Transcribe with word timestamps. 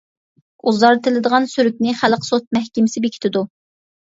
ئۇزارتىلىدىغان 0.69 1.45
سۈرۈكنى 1.51 1.93
خەلق 2.01 2.27
سوت 2.31 2.49
مەھكىمىسى 2.59 3.05
بېكىتىدۇ. 3.05 3.45